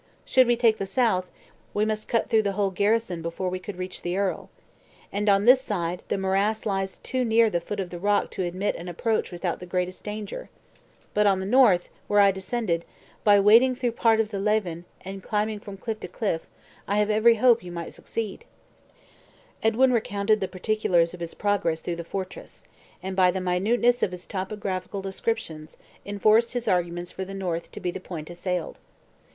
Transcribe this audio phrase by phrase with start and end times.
[0.25, 1.29] Should we take the south,
[1.75, 4.49] we must cut through the whole garrison before we could reach the earl.
[5.13, 8.41] And on this side, the morass lies too near the foot of the rock to
[8.41, 10.49] admit an approach without the greatest danger.
[11.13, 12.83] But on the north, where I descended,
[13.23, 16.47] by wading through part of the Leven, and climbing from cliff to cliff,
[16.87, 18.45] I have every hope you may succeed."
[19.61, 22.63] Edwin recounted the particulars of his progress through the fortress;
[23.03, 25.77] and by the minuteness of his topographical descriptions,
[26.07, 28.79] enforced his arguments for the north to be the point assailed.